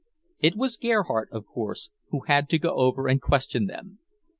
[0.39, 3.99] It was Gerhardt, of course, who had to go over and question them.